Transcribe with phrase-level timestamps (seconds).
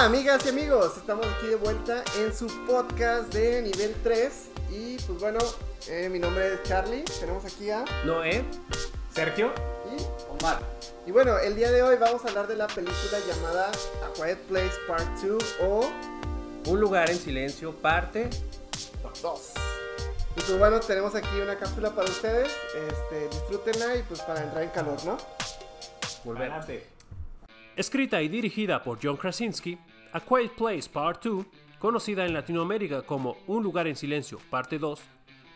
[0.00, 4.96] Hola amigas y amigos, estamos aquí de vuelta en su podcast de nivel 3 y
[4.96, 5.38] pues bueno,
[5.90, 8.42] eh, mi nombre es Charlie, tenemos aquí a Noé,
[9.12, 9.52] Sergio
[9.94, 10.62] y Omar.
[11.06, 13.70] Y bueno, el día de hoy vamos a hablar de la película llamada
[14.02, 15.90] A Quiet Place Part 2 o
[16.64, 18.30] Un lugar en silencio, parte
[19.20, 19.52] 2.
[20.34, 22.50] Y pues bueno, tenemos aquí una cápsula para ustedes,
[22.88, 25.18] este, disfrútenla y pues para entrar en calor, ¿no?
[26.24, 26.50] Volver.
[26.50, 27.00] Adelante.
[27.76, 29.78] Escrita y dirigida por John Krasinski,
[30.12, 31.46] A Quiet Place Part 2,
[31.78, 35.00] conocida en Latinoamérica como Un lugar en silencio, parte 2,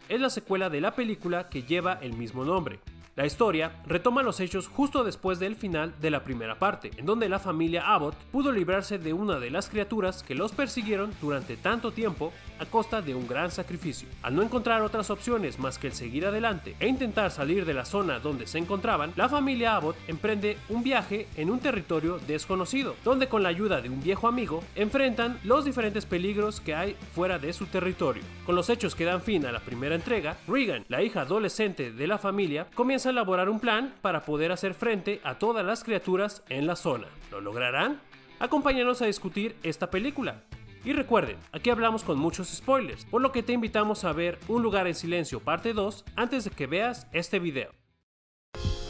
[0.08, 2.78] es la secuela de la película que lleva el mismo nombre.
[3.16, 7.28] La historia retoma los hechos justo después del final de la primera parte, en donde
[7.28, 11.92] la familia Abbott pudo librarse de una de las criaturas que los persiguieron durante tanto
[11.92, 14.08] tiempo a costa de un gran sacrificio.
[14.22, 17.84] Al no encontrar otras opciones más que el seguir adelante e intentar salir de la
[17.84, 23.28] zona donde se encontraban, la familia Abbott emprende un viaje en un territorio desconocido, donde
[23.28, 27.52] con la ayuda de un viejo amigo enfrentan los diferentes peligros que hay fuera de
[27.52, 28.24] su territorio.
[28.44, 32.06] Con los hechos que dan fin a la primera entrega, Regan, la hija adolescente de
[32.08, 36.42] la familia, comienza a elaborar un plan para poder hacer frente a todas las criaturas
[36.48, 37.06] en la zona.
[37.30, 38.00] ¿Lo lograrán?
[38.40, 40.42] Acompáñanos a discutir esta película.
[40.84, 44.62] Y recuerden, aquí hablamos con muchos spoilers, por lo que te invitamos a ver Un
[44.62, 47.70] lugar en silencio parte 2 antes de que veas este video.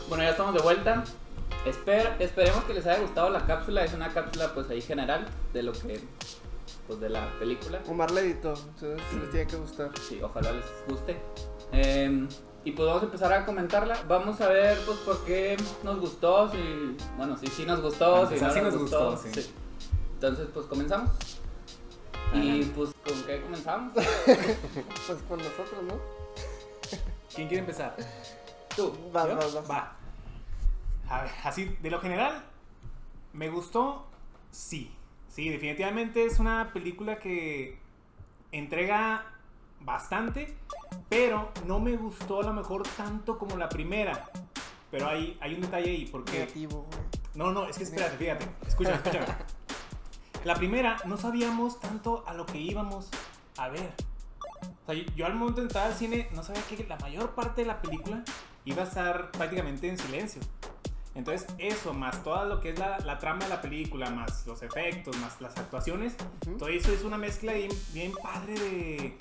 [0.09, 1.05] Bueno, ya estamos de vuelta.
[1.65, 3.85] Esper- esperemos que les haya gustado la cápsula.
[3.85, 6.01] Es una cápsula, pues ahí general de lo que,
[6.87, 7.81] pues de la película.
[7.89, 9.91] Omar le editó, entonces les tiene que gustar.
[9.99, 11.17] Sí, ojalá les guste.
[11.73, 12.27] Eh,
[12.65, 14.03] y pues vamos a empezar a comentarla.
[14.09, 16.51] Vamos a ver, pues, por qué nos gustó.
[16.51, 19.11] Si, bueno, si sí nos gustó, si Empezar, no sí nos, gustó.
[19.11, 19.43] gustó, sí.
[19.43, 19.55] sí.
[20.15, 21.11] Entonces, pues comenzamos.
[22.33, 23.93] Y pues, ¿con qué comenzamos?
[25.07, 25.99] Pues con nosotros, ¿no?
[27.35, 27.95] ¿Quién quiere empezar?
[28.75, 28.93] Tú.
[29.13, 29.37] Vas, ¿Yo?
[29.37, 29.71] vas, vas.
[29.71, 29.97] Va.
[31.11, 32.45] A ver, así, de lo general,
[33.35, 34.07] ¿me gustó?
[34.51, 34.91] Sí.
[35.29, 37.79] Sí, definitivamente es una película que
[38.53, 39.34] entrega
[39.85, 40.57] bastante,
[41.09, 44.25] pero no me gustó a lo mejor tanto como la primera.
[44.91, 46.41] Pero hay, hay un detalle ahí, porque...
[46.41, 47.01] Negativo, güey.
[47.35, 48.47] No, no, es que espérate, fíjate.
[48.67, 49.27] Escúchame, escúchame.
[50.45, 53.09] La primera, no sabíamos tanto a lo que íbamos
[53.57, 53.93] a ver.
[54.63, 57.31] O sea, yo, yo al momento de entrar al cine no sabía que la mayor
[57.35, 58.23] parte de la película
[58.65, 60.43] iba a estar prácticamente en silencio.
[61.15, 64.63] Entonces, eso, más todo lo que es la, la trama de la película, más los
[64.63, 66.17] efectos, más las actuaciones,
[66.47, 66.59] Ujú.
[66.59, 69.19] todo eso es una mezcla bien, bien padre de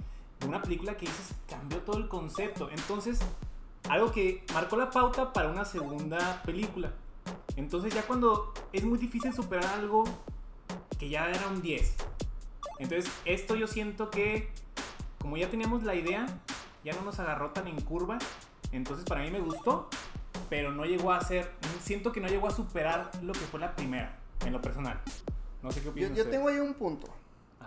[0.47, 2.69] una película que dices, cambió todo el concepto.
[2.71, 3.19] Entonces,
[3.89, 6.91] algo que marcó la pauta para una segunda película.
[7.55, 10.03] Entonces ya cuando es muy difícil superar algo
[10.99, 11.95] que ya era un 10.
[12.79, 14.49] Entonces esto yo siento que
[15.19, 16.25] como ya teníamos la idea,
[16.83, 18.17] ya no nos agarró tan en curva.
[18.71, 19.89] Entonces para mí me gustó,
[20.49, 23.75] pero no llegó a ser, siento que no llegó a superar lo que fue la
[23.75, 24.99] primera, en lo personal.
[25.61, 26.31] No sé qué Yo, opinan yo ustedes.
[26.31, 27.07] tengo ahí un punto.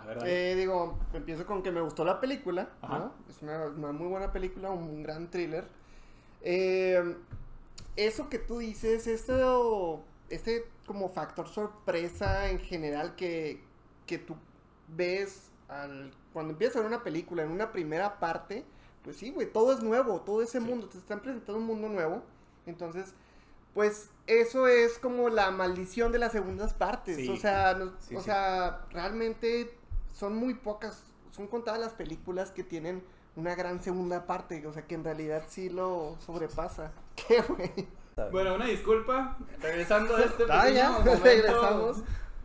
[0.01, 0.17] A ver.
[0.25, 2.69] Eh, digo, empiezo con que me gustó la película.
[2.81, 3.13] ¿no?
[3.29, 5.65] Es una, una muy buena película, un gran thriller.
[6.41, 7.15] Eh,
[7.95, 13.61] eso que tú dices, esto, este como factor sorpresa en general que,
[14.05, 14.35] que tú
[14.87, 18.63] ves al, cuando empiezas a ver una película en una primera parte,
[19.03, 20.65] pues sí, güey, todo es nuevo, todo ese Sí.
[20.65, 22.21] mundo, te están presentando un mundo nuevo.
[22.65, 23.13] Entonces,
[23.73, 27.15] pues eso es como la maldición de las segundas partes.
[27.17, 27.29] Sí.
[27.29, 29.76] O sea, no- Sí, o sea, realmente
[30.17, 33.03] son muy pocas, son contadas las películas que tienen
[33.35, 36.91] una gran segunda parte, o sea, que en realidad sí lo sobrepasa.
[37.15, 37.87] ¿Qué, güey?
[38.31, 39.37] Bueno, una disculpa.
[39.61, 41.97] Regresando a este Ah, pequeño ya, momento, regresamos.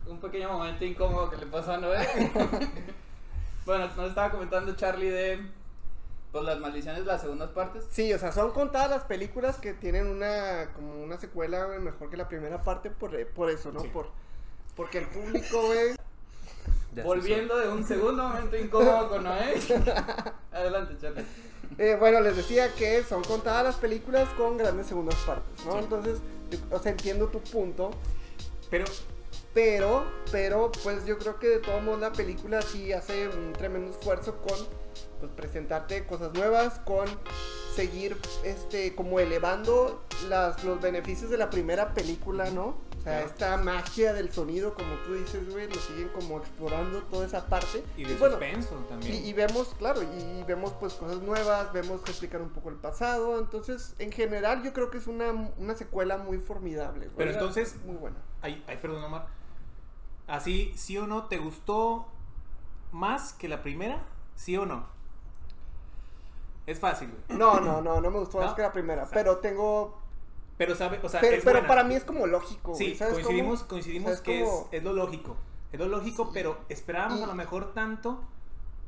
[0.05, 2.07] Un pequeño momento incómodo que le pasó a Noé.
[3.65, 5.49] bueno, nos estaba comentando Charlie de
[6.31, 7.87] pues, las maldiciones de las segundas partes.
[7.89, 12.17] Sí, o sea, son contadas las películas que tienen una como una secuela mejor que
[12.17, 13.79] la primera parte por, eh, por eso, ¿no?
[13.79, 13.87] Sí.
[13.87, 14.09] Por
[14.75, 15.95] porque el público, güey,
[17.03, 19.59] Volviendo de un segundo momento incómodo con Noé.
[20.51, 21.23] Adelante, Charlie.
[21.77, 25.73] Eh, bueno, les decía que son contadas las películas con grandes segundas partes, ¿no?
[25.73, 25.79] Sí.
[25.79, 26.19] Entonces,
[26.69, 27.91] o sea, entiendo tu punto,
[28.69, 28.85] Pero
[29.53, 33.91] pero, pero, pues yo creo que de todos modos la película sí hace un tremendo
[33.91, 34.57] esfuerzo con,
[35.19, 37.05] pues, presentarte cosas nuevas, con
[37.75, 42.77] seguir, este, como elevando las, los beneficios de la primera película, ¿no?
[42.99, 47.25] O sea, esta magia del sonido, como tú dices, güey, lo siguen como explorando toda
[47.25, 47.83] esa parte.
[47.97, 49.13] y de bueno, suspenso también.
[49.15, 50.05] y, y vemos, claro, y,
[50.39, 54.63] y vemos pues cosas nuevas, vemos que explican un poco el pasado, entonces en general
[54.63, 57.07] yo creo que es una, una secuela muy formidable.
[57.07, 57.17] güey.
[57.17, 58.17] Pero entonces- Muy buena.
[58.41, 59.27] Ay, ay, perdón, Omar.
[60.27, 62.07] Así, sí o no, ¿te gustó
[62.93, 63.99] más que la primera?
[64.35, 64.85] ¿Sí o no?
[66.65, 67.37] Es fácil, güey.
[67.39, 69.99] No, no, no, no me gustó más que la primera, pero tengo...
[70.57, 71.67] Pero, sabe, o sea, Pero, es pero buena.
[71.67, 75.35] para mí es como lógico, Sí, ¿sabes coincidimos, coincidimos que es, es lo lógico.
[75.71, 78.21] Es lo lógico, pero esperábamos Y- a lo mejor tanto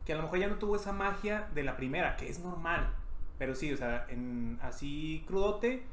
[0.06, 2.94] que a lo mejor ya no tuvo esa magia de la primera, que es normal.
[3.40, 5.84] Pero sí, o sea, en, así crudote,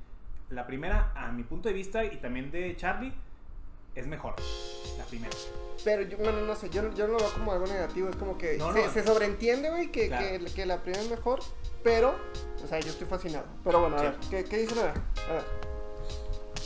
[0.50, 3.14] la primera, a mi punto de vista y también de Charlie,
[3.94, 4.34] es mejor.
[4.98, 5.36] La primera.
[5.84, 8.08] Pero yo, bueno, no sé, yo, yo no lo veo como algo negativo.
[8.08, 8.92] Es como que No, se, no.
[8.92, 10.24] se sobreentiende, güey, que, Claro.
[10.44, 11.40] que, que la primera es mejor.
[11.82, 12.14] Pero,
[12.62, 13.46] o sea, yo estoy fascinado.
[13.64, 14.04] Pero bueno, a Sí.
[14.06, 15.44] ver, ¿qué, qué dice la A ver.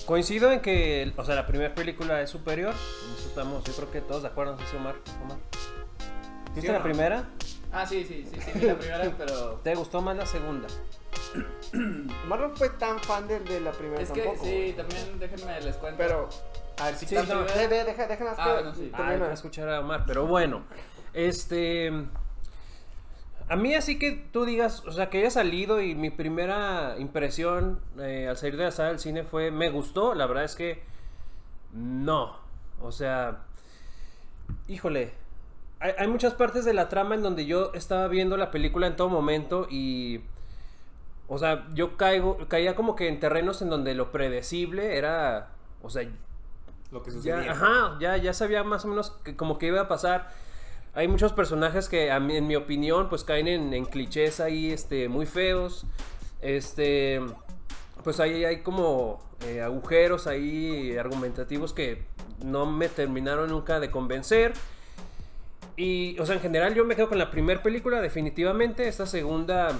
[0.05, 2.73] Coincido en que, o sea, la primera película es superior.
[2.75, 4.97] En eso estamos, yo creo que todos de acuerdo, no sé si Omar.
[5.25, 5.39] Omar.
[6.55, 6.85] ¿Viste ¿Sí o la no?
[6.85, 7.29] primera?
[7.73, 9.55] Ah, sí, sí, sí, sí, vi la primera, pero.
[9.65, 10.69] ¿Te gustó más la segunda?
[12.25, 15.77] Omar no fue tan fan del de la primera Es que sí, también déjenme les
[15.77, 15.99] cuento.
[15.99, 16.29] Pero,
[16.79, 17.35] A ver, si Sí, deja,
[18.39, 18.91] Ah, sí.
[18.93, 20.63] Ah, escuchar a Omar, pero bueno.
[21.15, 21.91] Este.
[23.49, 27.81] A mí, así que tú digas, o sea, que haya salido y mi primera impresión
[27.99, 30.15] eh, al salir de la sala del cine fue: me gustó.
[30.15, 30.83] La verdad es que
[31.73, 32.37] no.
[32.83, 33.43] O sea,
[34.69, 35.15] híjole.
[35.79, 38.97] Hay, hay muchas partes de la trama en donde yo estaba viendo la película en
[38.97, 40.21] todo momento y.
[41.29, 45.49] O sea, yo caigo, caía como que en terrenos en donde lo predecible era.
[45.83, 46.09] O sea,
[46.93, 47.53] lo que ya, sucedía.
[47.53, 50.31] ajá, ya, ya sabía más o menos que, como que iba a pasar.
[50.95, 54.71] Hay muchos personajes que, a mí- en mi opinión, pues caen en, en clichés ahí,
[54.73, 55.85] este, muy feos.
[56.41, 57.21] Este,
[58.05, 62.05] pues ahí hay como eh, agujeros ahí argumentativos que
[62.45, 64.55] no me terminaron nunca de convencer.
[65.77, 68.89] Y, o sea, en general yo me quedo con la primera película, definitivamente.
[68.89, 69.79] Esta segunda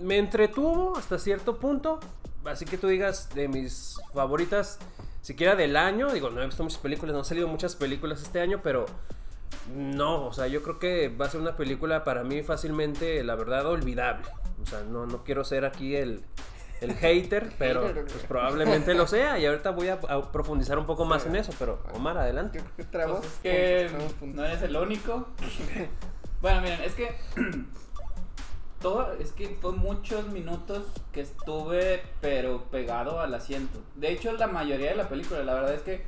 [0.00, 2.00] me entretuvo hasta cierto punto.
[2.44, 4.78] Así que tú digas de mis favoritas,
[5.20, 6.12] siquiera del año.
[6.12, 8.86] Digo, no he visto muchas películas, no han salido muchas películas este año, pero
[9.74, 13.34] no, o sea, yo creo que va a ser una película para mí fácilmente, la
[13.34, 14.26] verdad, olvidable.
[14.62, 16.22] O sea, no, no quiero ser aquí el,
[16.80, 19.38] el hater, pero pues, probablemente lo sea.
[19.38, 22.58] Y ahorita voy a, a profundizar un poco más en eso, pero Omar, adelante.
[22.58, 25.28] Yo creo que traemos Pues es que no eres el único.
[26.42, 27.14] bueno, miren, es que
[28.80, 33.78] todo, es que fue muchos minutos que estuve pero pegado al asiento.
[33.96, 36.04] De hecho, la mayoría de la película, la verdad es que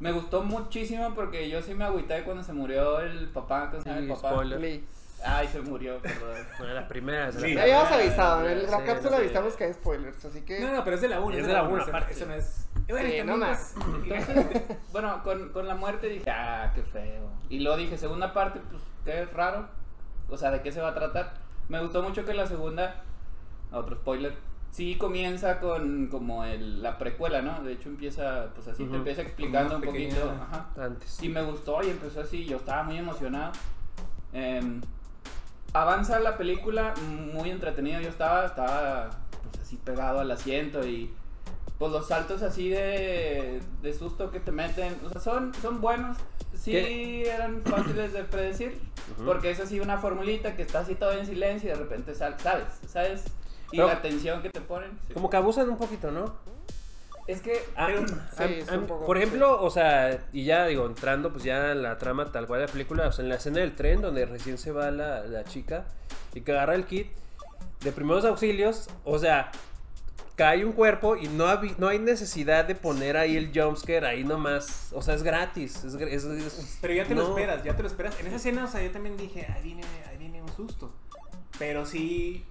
[0.00, 3.88] me gustó muchísimo porque yo sí me agüité cuando se murió el papá, ¿cómo se
[3.88, 4.30] llama el Sí, papá?
[4.30, 4.60] spoiler.
[4.60, 4.84] Lee.
[5.22, 6.34] Ay, se murió, perdón.
[6.60, 7.34] Una de las primeras.
[7.34, 7.58] la Sí.
[7.58, 10.60] Habíamos avisado, en la Sí, cápsula avisamos que hay spoilers, así que...
[10.60, 11.36] No, no, pero es de la 1.
[11.36, 12.12] Es de la uno, eso, aparte.
[12.14, 12.66] eso no es.
[12.88, 13.74] Y bueno, Sí, y no también, más.
[14.06, 14.62] Entonces,
[14.92, 17.28] bueno, con, con la muerte dije, ah, qué feo.
[17.50, 19.68] Y luego dije, segunda parte, pues, qué raro.
[20.30, 21.34] O sea, ¿de qué se va a tratar?
[21.70, 22.96] Me gustó mucho que la segunda,
[23.70, 24.34] otro spoiler,
[24.72, 27.62] sí comienza con como el, la precuela, ¿no?
[27.62, 30.16] De hecho empieza, pues así, te empieza explicando un poquito.
[30.30, 30.66] Ajá.
[30.76, 31.22] Antes.
[31.22, 33.52] Y me gustó y empezó así, yo estaba muy emocionado.
[34.32, 34.80] Em,
[35.72, 36.92] avanza la película,
[37.32, 39.10] muy entretenido yo estaba, estaba
[39.44, 41.14] pues así pegado al asiento y
[41.80, 46.18] pues los saltos así de, de susto que te meten, o sea, son, son buenos,
[46.54, 47.30] sí ¿Qué?
[47.30, 48.78] eran fáciles de predecir,
[49.16, 49.24] Ujú.
[49.24, 52.36] porque es así una formulita que está así todo en silencio y de repente sal-
[52.38, 53.24] sabes, sabes,
[53.72, 54.90] y Pero- la tensión que te ponen.
[55.08, 55.14] sí.
[55.14, 56.34] Como que abusan un poquito, ¿no?
[57.26, 57.88] Es que Ah,
[58.36, 61.72] sí, es un am- poco- por ejemplo, o sea, y ya digo, entrando pues ya
[61.72, 64.02] en la trama tal cual de la película, o sea, en la escena del tren
[64.02, 65.86] donde recién se va la, la chica
[66.34, 67.06] y que agarra el kit
[67.80, 69.50] de primeros auxilios, o sea,
[70.40, 74.24] cae un cuerpo y no, habi- no hay necesidad de poner ahí el jumpscare ahí
[74.24, 77.76] nomás, o sea, es gratis, es, gr- es- es- Pero ya te lo esperas, ya
[77.76, 78.18] te lo esperas.
[78.18, 80.90] En esa escena, o sea, yo también dije, ahí viene, ahí viene un susto.
[81.58, 82.42] Pero sí,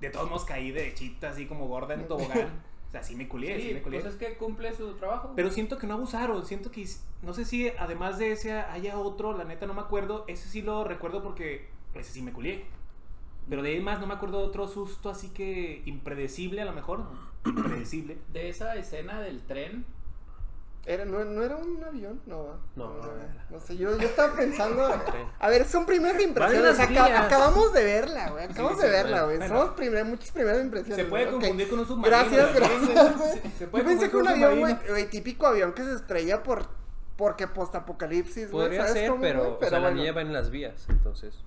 [0.00, 2.48] de todos modos caí derechita, así como gorda en tobogán.
[2.88, 4.00] O sea, sí me culié, sí, sí, me culié.
[4.00, 5.34] pues es que cumple su trabajo.
[5.36, 6.88] Pero siento que no abusaron, siento que,
[7.20, 10.24] no sé si además de ese haya otro, la neta no me acuerdo.
[10.28, 12.64] Ese sí lo recuerdo porque ese sí me culié.
[13.48, 16.72] Pero de ahí más no me acuerdo de otro susto así que impredecible a lo
[16.72, 17.04] mejor.
[17.46, 18.18] Impredecible.
[18.32, 19.84] de esa escena del tren,
[20.84, 22.20] Era, no, no era un avión?
[22.26, 22.56] No, va.
[22.76, 23.46] No, no era.
[23.50, 24.86] No sé, yo, yo estaba pensando.
[25.38, 26.78] A ver, son primeras impresiones.
[26.80, 28.44] acabamos de verla, güey.
[28.44, 29.38] Acabamos Sí, de verla, güey.
[29.38, 29.54] bueno.
[29.58, 30.96] Somos primer- muchas primeras impresiones.
[31.04, 32.16] Se puede confundir con un submarino.
[32.18, 33.30] Gracias, gracias, güey.
[33.40, 33.52] güey.
[33.58, 36.66] Se puede Yo pensé que un avión, güey, típico avión que se estrella por
[37.18, 38.66] porque postapocalipsis, güey.
[38.66, 39.52] podría ¿sabes ser, cómo, pero, güey?
[39.56, 39.96] o sea, la bueno.
[39.96, 41.38] niña va en las vías, entonces.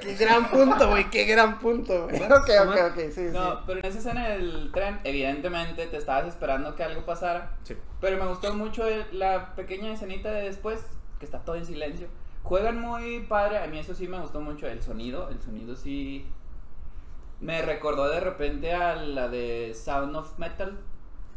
[0.00, 2.20] Qué gran punto, güey, qué gran punto, güey.
[2.24, 3.58] Ok, ok, ok, sí, No, sí.
[3.66, 7.56] pero en esa escena del tren, evidentemente te estabas esperando que algo pasara.
[7.62, 7.76] Sí.
[8.00, 10.80] Pero me gustó mucho el- la pequeña escenita de después,
[11.18, 12.08] que está todo en silencio.
[12.42, 16.26] Juegan muy padre, a mí eso sí me gustó mucho, el sonido, el sonido sí...
[17.40, 20.78] Me recordó de repente a la de Sound of Metal.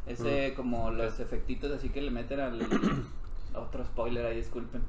[0.06, 2.60] Ese como los efectitos así que le meten al...
[3.56, 4.82] Otro spoiler ahí, disculpen.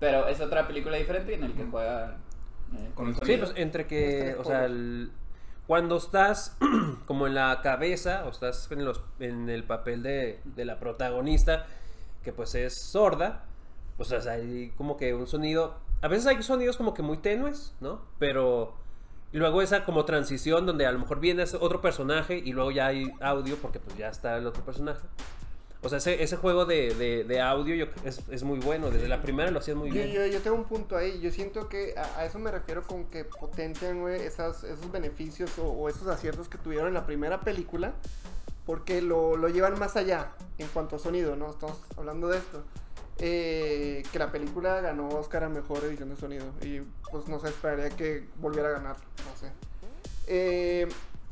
[0.00, 2.16] Pero es otra película diferente en el que juega...
[2.76, 5.10] eh, Con el Sí, pues entre que, o sea, el-
[5.66, 6.56] cuando estás
[7.06, 11.66] como en la cabeza o estás en, los, en el papel de, de la protagonista,
[12.22, 13.44] que pues es sorda,
[13.98, 15.78] O sea, hay como que un sonido.
[16.02, 18.02] A veces hay sonidos como que muy tenues, ¿no?
[18.18, 18.74] Pero.
[19.32, 22.86] Y luego esa como transición donde a lo mejor viene otro personaje y luego ya
[22.86, 25.00] hay audio porque pues ya está el otro personaje.
[25.86, 28.90] O sea, ese, ese juego de, de, de audio yo, es, es muy bueno.
[28.90, 30.08] Desde la primera lo hacían muy bien.
[30.08, 31.20] yo, yo tengo un punto ahí.
[31.20, 35.58] Yo siento que a, a eso me refiero con que potencian, güey, esas, esos beneficios
[35.58, 37.94] o, o esos aciertos que tuvieron en la primera película.
[38.66, 41.50] Porque lo, lo llevan más allá en cuanto a sonido, ¿no?
[41.50, 42.64] Estamos hablando de esto.
[43.18, 46.46] Eh, que la película ganó Oscar a Mejor Edición de Sonido.
[46.62, 48.96] Y pues no se esperaría que volviera a ganar.
[48.96, 49.52] No sé.
[50.26, 50.88] Eh,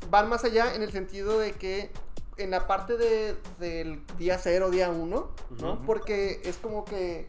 [0.09, 1.91] van más allá en el sentido de que
[2.37, 5.27] en la parte de, del día 0, día 1,
[5.61, 5.81] ¿no?
[5.85, 7.27] Porque es como que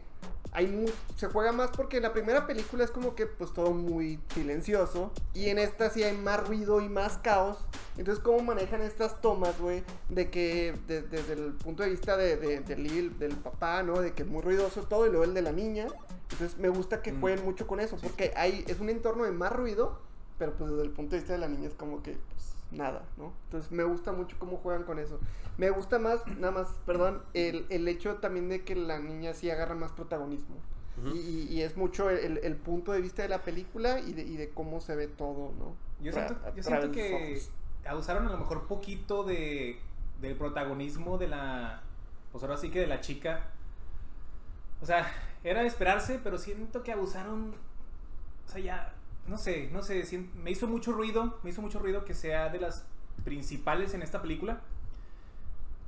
[0.53, 3.71] hay mu- se juega más porque en la primera película es como que pues todo
[3.71, 7.57] muy silencioso y en esta sí hay más ruido y más caos.
[7.97, 9.83] Entonces, ¿cómo manejan estas tomas, güey?
[10.09, 14.01] De que de- desde el punto de vista de, de- del, papá, ¿no?
[14.01, 15.87] De que es muy ruidoso todo y luego el de la niña.
[16.31, 17.21] Entonces, me gusta que Mm.
[17.21, 19.99] jueguen mucho con eso porque hay, es un entorno de más ruido,
[20.37, 22.17] pero pues desde el punto de vista de la niña es como que
[22.71, 23.33] nada, ¿no?
[23.45, 25.19] Entonces, me gusta mucho cómo juegan con eso.
[25.57, 29.49] Me gusta más, nada más, perdón, el, el hecho también de que la niña sí
[29.49, 30.55] agarra más protagonismo.
[31.13, 34.23] Y, y- y es mucho el, el punto de vista de la película y de,
[34.23, 35.75] y de cómo se ve todo, ¿no?
[36.03, 37.33] Yo siento, yo siento que
[37.85, 39.79] abusaron a lo mejor poquito de,
[40.21, 41.83] del protagonismo de la,
[42.31, 43.51] pues ahora sí que de la chica.
[44.81, 45.07] O sea,
[45.43, 47.53] era de esperarse, pero siento que abusaron,
[48.47, 48.93] o sea, ya,
[49.27, 50.03] no sé, no sé,
[50.41, 52.85] me hizo mucho ruido, me hizo mucho ruido que sea de las
[53.23, 54.61] principales en esta película,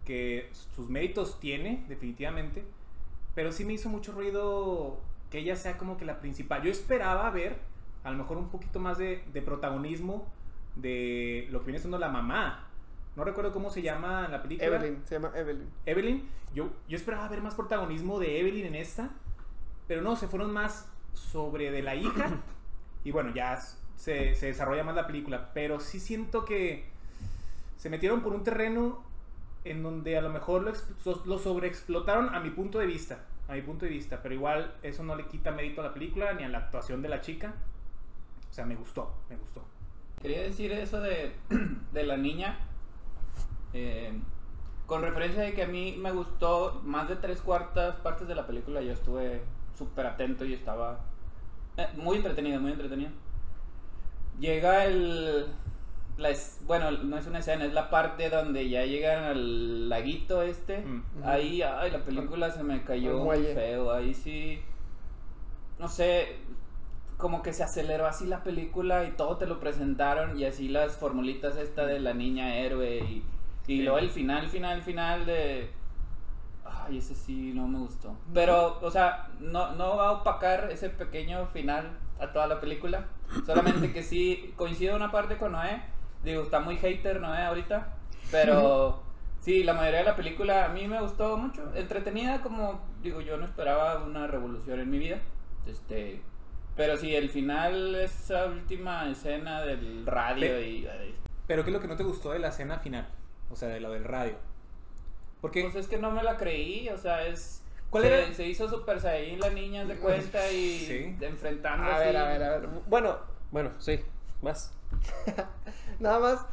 [0.05, 2.65] que sus méritos tiene, definitivamente,
[3.36, 6.63] pero sí me hizo mucho ruido que ella sea como que la principal.
[6.63, 7.58] Yo esperaba ver
[8.03, 10.27] a lo mejor un poquito más de, de protagonismo
[10.75, 12.67] de lo que viene siendo la mamá.
[13.15, 14.67] No recuerdo cómo se llama la película.
[14.67, 15.69] Evelyn, se llama Evelyn.
[15.86, 16.29] Evelyn.
[16.53, 19.12] Yo, yo esperaba ver más protagonismo de Evelyn en esta,
[19.88, 22.31] pero no, se fueron más sobre de la hija.
[23.03, 23.59] y bueno, ya
[23.95, 26.85] se, se desarrolla más la película, pero sí siento que
[27.77, 29.03] se metieron por un terreno
[29.65, 30.73] en donde a lo mejor lo,
[31.25, 33.25] lo sobreexplotaron a mi punto de vista.
[33.47, 36.33] A mi punto de vista, pero igual eso no le quita mérito a la película
[36.33, 37.55] ni a la actuación de la chica.
[38.49, 39.63] O sea, me gustó, me gustó.
[40.21, 41.35] Quería decir eso de,
[41.93, 42.59] de la niña.
[43.73, 44.13] eh,
[44.85, 48.47] con referencia de que a mí me gustó más de tres cuartas partes de la
[48.47, 48.81] película.
[48.81, 49.43] Yo estuve
[49.77, 51.05] súper atento y estaba
[51.77, 53.11] eh, muy entretenido, muy entretenido.
[54.39, 55.47] Llega el.
[56.17, 60.41] La es- bueno, no es una escena, es la parte donde ya llegan al laguito
[60.41, 60.79] este.
[60.79, 61.03] Mm.
[61.23, 63.91] Ahí, ay, la película se me cayó muy feo.
[63.91, 64.59] Ahí sí.
[65.79, 66.35] No sé,
[67.17, 70.38] como que se aceleró así la película y todo te lo presentaron.
[70.38, 72.97] Y así las formulitas esta de la niña héroe.
[72.99, 73.23] Y,
[73.67, 73.81] y Sí.
[73.83, 75.69] luego el final, final, final de.
[76.89, 78.15] Ay, ese sí no me gustó.
[78.34, 83.05] Pero, o sea, no, no va a opacar ese pequeño final a toda la película.
[83.46, 85.81] Solamente que sí coincido una parte con Noé.
[86.24, 87.96] Digo, está muy hater Noé ahorita.
[88.31, 89.03] Pero
[89.39, 91.72] sí, la mayoría de la película a mí me gustó mucho.
[91.75, 95.19] Entretenida, como digo, yo no esperaba una revolución en mi vida.
[95.67, 96.22] Este.
[96.75, 100.88] Pero sí, el final, esa última escena del radio y.
[101.46, 103.08] Pero ¿qué es lo que no te gustó de la escena final?
[103.50, 104.36] O sea, de lo del radio.
[105.41, 107.62] Porque Pues es que no me la creí, o sea, es.
[107.89, 108.34] ¿Cuál se, era?
[108.34, 111.15] se hizo Super Saiyan la niña de cuenta y Sí.
[111.22, 112.69] enfrentando A ver, a ver, a ver.
[112.88, 113.17] Bueno,
[113.51, 114.00] Bueno, sí,
[114.41, 114.72] más.
[116.00, 116.46] nada más,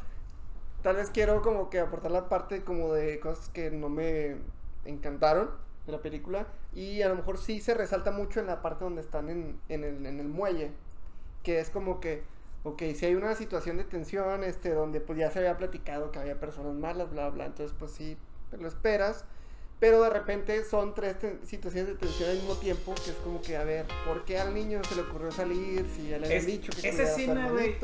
[0.81, 4.37] tal vez quiero como que aportar la parte como de cosas que no me
[4.85, 5.51] encantaron
[5.85, 6.47] de la película.
[6.73, 9.83] Y a lo mejor sí se resalta mucho en la parte donde están en, en,
[9.83, 10.71] el, en el muelle.
[11.43, 12.23] Que es como que,
[12.63, 16.19] ok, si hay una situación de tensión, este, donde pues ya se había platicado que
[16.19, 18.17] había personas malas, bla, bla, entonces pues sí,
[18.49, 19.25] te lo esperas.
[19.79, 23.57] Pero de repente son tres situaciones de tensión al mismo tiempo, que es como que,
[23.57, 25.85] a ver, ¿por qué al niño se le ocurrió salir?
[25.95, 27.77] Si ya le habían es- dicho que esa escena, güey.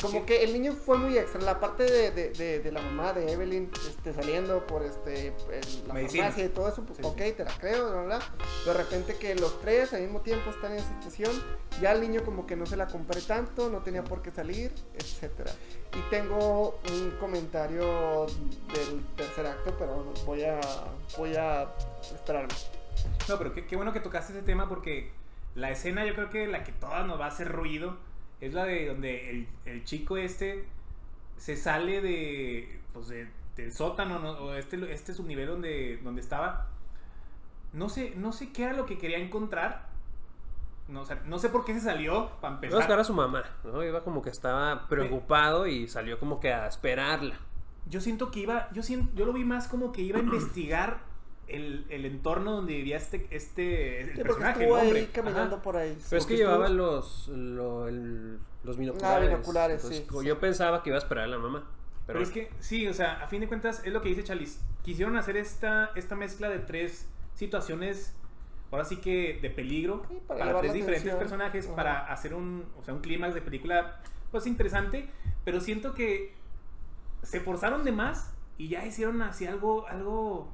[0.00, 1.40] como que el niño fue muy extra.
[1.40, 5.88] La parte de, de, de, de la mamá de Evelyn este, saliendo por este el-
[5.88, 6.24] la Medicina.
[6.24, 7.32] farmacia y todo eso, pues Sí, ok, sí.
[7.32, 8.18] te la creo, bla, bla.
[8.64, 11.32] De repente que los tres al mismo tiempo están en esa situación,
[11.80, 14.72] ya el niño como que no se la compré tanto, no tenía por qué salir,
[14.94, 15.50] etcétera.
[15.96, 18.26] Y tengo un comentario
[18.72, 20.60] del tercer acto, pero voy a,
[21.16, 21.68] voy a
[22.02, 22.54] esperarme.
[23.28, 25.10] No, pero qué, qué bueno que tocaste ese tema porque
[25.54, 27.96] la escena yo creo que la que todas nos va a hacer ruido
[28.40, 30.64] es la de donde el, el chico este
[31.36, 34.30] se sale de, pues de- del sótano ¿no?
[34.32, 36.68] o este, este subnivel donde, donde estaba.
[37.72, 39.88] No sé, no sé qué era lo que quería encontrar.
[40.88, 42.78] No, o sea, no sé por qué se salió para empezar.
[42.78, 43.84] buscar a su mamá, ¿no?
[43.84, 47.38] Iba como que estaba preocupado y salió como que a esperarla.
[47.88, 51.00] Yo siento que iba, yo siento, yo lo vi más como que iba a investigar
[51.46, 55.00] el, el entorno donde vivía este, este el Sí, personaje, el estuvo hombre.
[55.00, 55.62] ahí caminando Ajá.
[55.62, 55.96] por ahí.
[56.10, 59.28] Pero es que llevaba los, lo- el- los binoculares.
[59.30, 60.26] binoculares, Entonces, sí.
[60.26, 61.60] Yo pensaba que iba a esperar a la mamá.
[62.06, 64.24] Pero, Pero es que, sí, o sea, a fin de cuentas, es lo que dice
[64.24, 64.60] Chalis.
[64.82, 68.14] Quisieron hacer esta, esta mezcla de tres situaciones,
[68.70, 71.18] ahora sí que de peligro, Sí, para para, tres diferentes atención.
[71.18, 71.76] personajes, Ajá.
[71.76, 75.08] para hacer un, o sea, un clímax de película, pues interesante,
[75.44, 76.34] pero siento que
[77.22, 80.52] se forzaron de más y ya hicieron así algo, algo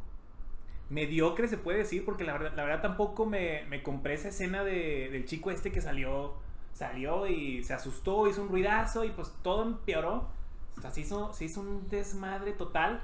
[0.91, 4.63] mediocre, se puede decir, porque la verdad, la verdad tampoco me, me compré esa escena
[4.65, 6.35] de, del chico este que salió,
[6.73, 10.29] salió y se asustó, hizo un ruidazo y pues todo empeoró.
[10.77, 13.01] O sea, se hizo, se hizo un desmadre total.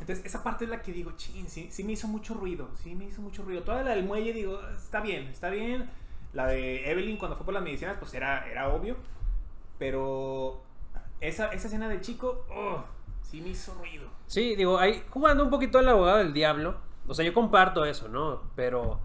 [0.00, 2.94] Entonces, esa parte es la que digo, chin, sí, sí me hizo mucho ruido, sí
[2.94, 3.62] me hizo mucho ruido.
[3.62, 5.90] Toda la del muelle, digo, está bien, está bien.
[6.32, 8.96] La de Evelyn cuando fue por las medicinas, pues era, era obvio.
[9.78, 10.62] Pero
[11.20, 12.84] esa, esa escena del chico, oh,
[13.22, 14.08] sí me hizo ruido.
[14.26, 16.76] Sí, digo, ahí jugando un poquito al abogado del diablo.
[17.06, 18.42] O sea, yo comparto eso, ¿no?
[18.54, 19.00] Pero,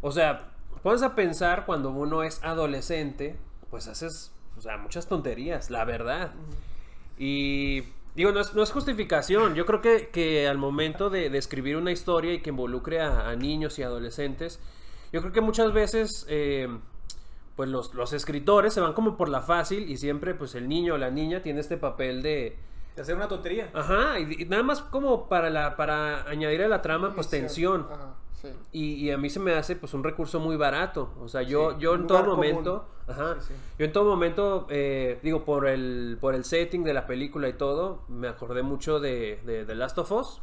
[0.00, 0.50] o sea,
[0.82, 3.36] pones a pensar cuando uno es adolescente,
[3.70, 6.32] pues haces, o sea, muchas tonterías, la verdad.
[7.16, 7.84] Y
[8.16, 9.54] digo, no es, no es justificación.
[9.54, 13.28] Yo creo que, que al momento de, de escribir una historia y que involucre a,
[13.28, 14.60] a niños y adolescentes,
[15.12, 16.68] yo creo que muchas veces, eh,
[17.60, 20.94] pues los, los escritores se van como por la fácil y siempre, pues el niño
[20.94, 22.56] o la niña tiene este papel de
[22.96, 23.68] De hacer una tontería.
[23.74, 27.86] Ajá, y, y nada más como para la para añadir a la trama pues tensión.
[27.92, 28.48] Ajá, sí.
[28.72, 31.12] Y, y a mí se me hace pues un recurso muy barato.
[31.20, 33.54] O sea, yo, Sí, yo en todo momento, ajá, Sí, sí.
[33.78, 37.52] yo en todo momento, eh, digo, por el, por el setting de la película y
[37.52, 40.40] todo, me acordé mucho de, de, The Last of Us.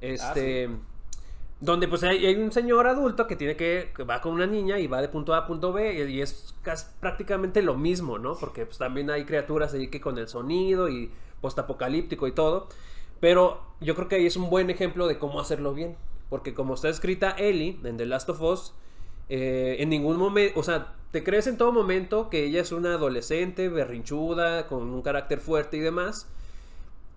[0.00, 0.70] Este,
[1.60, 5.00] donde pues hay, un señor adulto que tiene que, va con una niña y va
[5.00, 8.34] de punto A a punto B y, es casi prácticamente lo mismo, ¿no?
[8.34, 12.68] Porque pues también hay criaturas ahí que con el sonido y postapocalíptico y todo.
[13.20, 15.96] Pero yo creo que ahí es un buen ejemplo de cómo hacerlo bien.
[16.28, 18.74] Porque como está escrita Ellie en The Last of Us,
[19.28, 22.94] eh, en ningún momento, o sea, te crees en todo momento que ella es una
[22.94, 26.28] adolescente, berrinchuda, con un carácter fuerte y demás.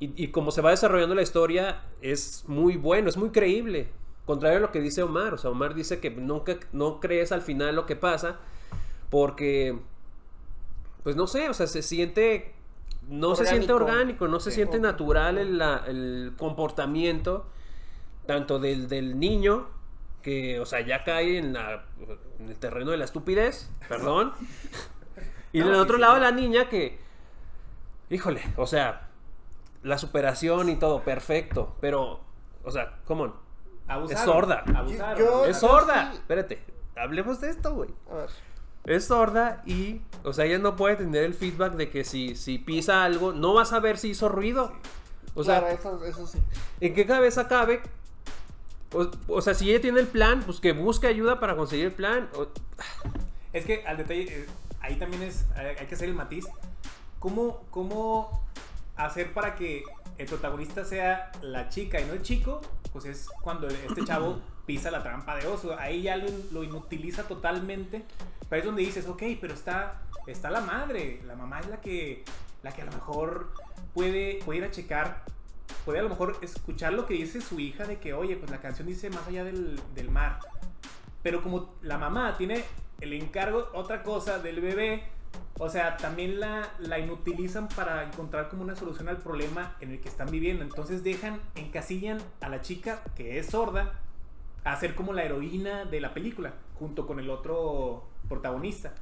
[0.02, 3.90] Y como se va desarrollando la historia, es muy bueno, es muy creíble.
[4.30, 5.34] Contrario a lo que dice Omar.
[5.34, 8.38] O sea, Omar dice que nunca no crees al final lo que pasa.
[9.10, 9.76] Porque,
[11.02, 12.54] pues no sé, o sea, se siente.
[13.08, 14.28] No se siente Orgánico.
[14.28, 14.58] no se Sí.
[14.58, 17.48] siente natural el, el comportamiento
[18.28, 19.68] tanto del, del niño,
[20.22, 21.86] que, o sea, ya cae en, la-
[22.40, 24.34] en el terreno de la estupidez, perdón.
[25.54, 27.00] y No, del sí, otro sí, lado la niña que,
[28.12, 29.10] híjole, o sea,
[29.82, 32.20] la superación y todo, perfecto, pero,
[32.64, 33.34] o sea, come on,
[33.90, 34.64] Abusaron, Es sorda.
[34.76, 35.18] Abusaron.
[35.20, 36.12] Yo- es sorda.
[36.12, 36.64] sí- Espérate,
[36.96, 37.90] hablemos de esto, güey.
[38.12, 38.30] A ver.
[38.86, 42.58] Es sorda y, o sea, ella no puede tener el feedback de que si, si
[42.60, 44.72] pisa algo, no va a saber si hizo ruido.
[45.36, 46.40] O sea, claro, eso, eso sí.
[46.80, 47.82] ¿en qué cabeza cabe?
[48.94, 51.92] O, o sea, si ella tiene el plan, pues que busque ayuda para conseguir el
[51.92, 52.30] plan.
[52.36, 52.48] O-
[53.54, 54.46] Es que al detalle, eh,
[54.82, 56.48] ahí también es, hay hay que hacer el matiz.
[57.20, 58.44] ¿Cómo, ¿Cómo
[58.96, 59.84] hacer para que
[60.20, 62.60] el protagonista sea la chica y no el chico?
[62.92, 65.80] Pues es cuando este chavo pisa la trampa de oso.
[65.80, 68.04] Ahí ya lo, lo inutiliza totalmente.
[68.50, 71.22] Pero es donde dices, ok, pero está, está la madre.
[71.26, 72.26] La mamá es la que,
[72.64, 73.54] la que a lo mejor
[73.94, 75.24] puede, puede ir a checar.
[75.86, 78.60] Puede a lo mejor escuchar lo que dice su hija de que, oye, pues la
[78.60, 80.40] canción dice más allá del, del mar.
[81.24, 82.66] Pero como la mamá tiene
[83.00, 85.04] el encargo, otra cosa del bebé,
[85.62, 90.00] o sea, también la, la inutilizan para encontrar como una solución al problema en el
[90.00, 90.64] que están viviendo.
[90.64, 93.92] Entonces dejan, encasillan a la chica que es sorda
[94.64, 98.94] a ser como la heroína de la película, junto con el otro protagonista.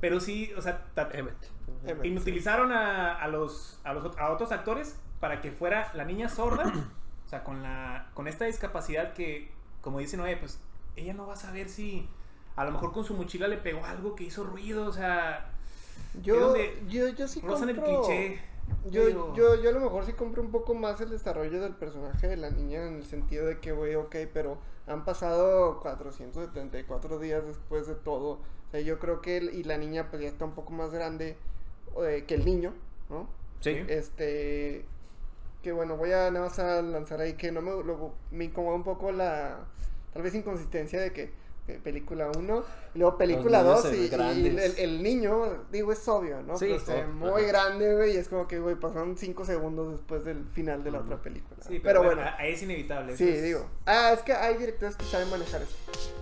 [0.00, 0.84] Pero sí, o sea,
[2.02, 6.64] inutilizaron a, a los, a los a otros actores para que fuera la niña sorda,
[7.26, 10.60] o sea, con, la, con esta discapacidad que, como dicen, oye, pues
[10.96, 12.08] ella no va a saber si
[12.56, 15.53] a lo mejor con su mochila le pegó algo que hizo ruido, o sea,
[16.22, 16.54] Yo,
[16.88, 18.02] yo, yo sí el compro...
[18.02, 18.40] cliché.
[18.90, 21.74] Yo, Digo, yo, yo a lo mejor sí compro un poco más el desarrollo del
[21.74, 27.18] personaje de la niña en el sentido de que, güey, ok, pero han pasado 474
[27.18, 28.30] días después de todo.
[28.32, 30.90] O sea, yo creo que, él- y la niña pues ya está un poco más
[30.92, 31.36] grande
[32.02, 32.72] eh, que el niño,
[33.10, 33.28] ¿no?
[33.60, 33.70] Sí.
[33.88, 34.84] Este,
[35.62, 38.76] que bueno, voy a nada más a lanzar ahí que no me, luego, me incomoda
[38.76, 39.64] un poco la,
[40.12, 41.32] tal vez inconsistencia de que
[41.66, 46.42] película 1, y luego película niños 2 se y, el, el niño, digo, es obvio,
[46.42, 46.58] ¿no?
[46.58, 47.46] Sí, Pero se ve muy ajá.
[47.52, 50.98] grande, güey, y es como que, güey, pasaron 5 segundos después del final de la
[51.00, 51.56] otra película.
[51.66, 53.16] Sí, pero, bueno, ahí es inevitable.
[53.16, 53.66] sí, es- digo.
[53.86, 55.74] Ah, es que hay directores que saben manejar eso.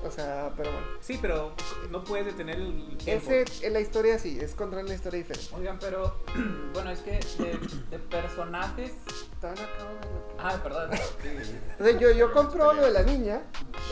[0.04, 0.86] O sea, pero bueno.
[1.00, 1.52] Sí, pero
[1.90, 3.30] no puedes detener el tiempo.
[3.30, 5.48] Ese, en la historia sí, es contra una historia diferente.
[5.56, 6.16] Oigan, pero
[6.74, 7.58] bueno, es que de,
[7.90, 8.92] de personajes
[9.40, 10.90] acabo de- Ah, perdón.
[11.22, 11.56] Sí.
[11.80, 13.42] O sea, yo, yo compro lo de la niña,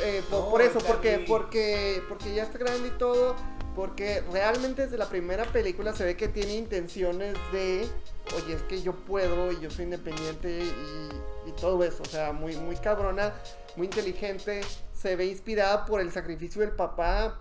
[0.02, 1.28] eh, por, No, por eso, porque, bien.
[1.40, 3.34] Porque, porque ya está grande y todo,
[3.74, 7.88] porque realmente desde la primera película se ve que tiene intenciones de,
[8.36, 12.32] oye, es que yo puedo y yo soy independiente y, y todo eso, o sea,
[12.32, 13.32] muy, muy cabrona,
[13.76, 14.60] muy inteligente,
[14.92, 17.38] se ve inspirada por el sacrificio del papá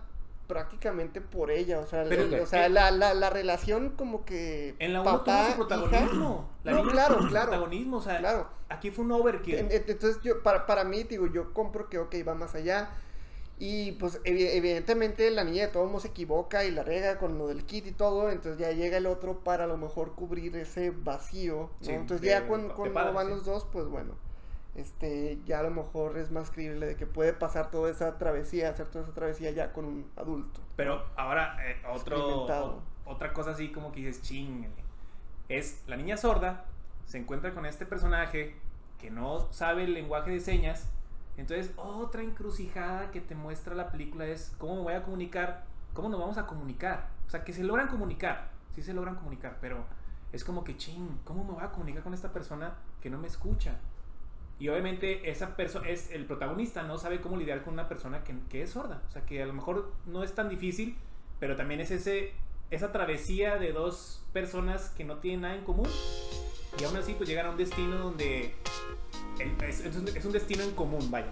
[0.47, 4.23] prácticamente por ella, o sea, Pero, el- o sea eh, la, la, la relación como
[4.25, 6.49] que En la 1 tuvo papá, su protagonismo.
[6.63, 7.47] La No, niña claro, tuvo su claro.
[7.49, 7.97] protagonismo.
[7.97, 8.47] O sea, Claro.
[8.69, 9.55] aquí fue un overkill.
[9.55, 12.89] En- en- Entonces, yo, para, para mí, digo, yo compro que, ok, va más allá.
[13.61, 17.37] Y pues, evi- evidentemente, la niña de todos modos se equivoca y la rega con
[17.37, 18.29] lo del kit y todo.
[18.31, 21.69] Entonces, ya llega el otro para a lo mejor cubrir ese vacío.
[21.81, 21.85] ¿no?
[21.85, 23.33] Sí, entonces, de- ya cuando, cuando padre, van sí.
[23.33, 24.13] los dos, pues bueno,
[24.75, 28.69] este, ya a lo mejor es más creíble de que puede pasar toda esa travesía,
[28.69, 30.61] hacer toda esa travesía ya con un adulto.
[30.77, 34.67] Pero ahora, eh, otro, o- otra cosa así como que dices, ching.
[35.49, 36.65] Es la niña sorda,
[37.05, 38.55] se encuentra con este personaje
[39.01, 40.87] que no sabe el lenguaje de señas.
[41.39, 46.09] Entonces, otra encrucijada que te muestra la película es cómo me voy a comunicar, cómo
[46.09, 47.07] nos vamos a comunicar.
[47.27, 49.85] O sea, que se logran comunicar, sí se logran comunicar, pero
[50.33, 53.27] es como que, ching, ¿cómo me voy a comunicar con esta persona que no me
[53.27, 53.77] escucha?
[54.59, 58.35] Y obviamente esa persona es el protagonista, no sabe cómo lidiar con una persona que,
[58.49, 59.01] que es sorda.
[59.07, 60.97] O sea, que a lo mejor no es tan difícil,
[61.39, 62.33] pero también es ese,
[62.69, 65.87] esa travesía de dos personas que no tienen nada en común.
[66.77, 68.53] Y aún así, pues llegan a un destino donde
[69.39, 71.31] el- es, es un, es un destino en común, vaya.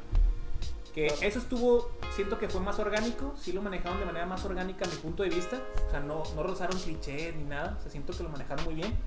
[0.94, 1.22] Que Claro.
[1.28, 4.88] eso estuvo, siento que fue más orgánico, sí lo manejaron de manera más orgánica a
[4.88, 5.62] mi punto de vista.
[5.88, 7.76] O sea, no, no rozaron clichés ni nada.
[7.78, 8.98] O sea, siento que lo manejaron muy bien.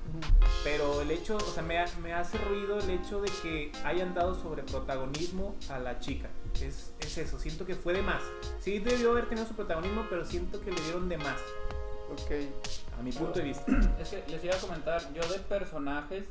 [0.62, 4.40] Pero el hecho, o sea, me, me hace ruido el hecho de que hayan dado
[4.40, 6.28] sobre protagonismo a la chica.
[6.62, 8.22] Es, es eso, siento que fue de más.
[8.60, 11.38] Sí debió haber tenido su protagonismo, pero siento que le dieron de más,
[12.12, 12.30] Ok.
[12.98, 13.64] a mi punto de vista.
[14.00, 16.24] Es que les iba a comentar, yo de personajes,